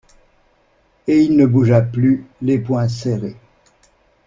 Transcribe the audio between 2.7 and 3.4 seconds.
serrés.